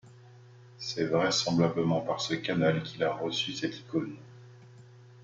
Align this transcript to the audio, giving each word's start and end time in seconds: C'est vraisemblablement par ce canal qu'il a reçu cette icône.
C'est 0.79 1.05
vraisemblablement 1.05 2.01
par 2.01 2.21
ce 2.21 2.33
canal 2.33 2.81
qu'il 2.81 3.03
a 3.03 3.13
reçu 3.13 3.53
cette 3.53 3.77
icône. 3.81 4.15